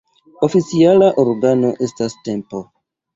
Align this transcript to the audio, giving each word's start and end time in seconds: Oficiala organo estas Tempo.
Oficiala 0.45 1.09
organo 1.23 1.69
estas 1.89 2.17
Tempo. 2.29 2.63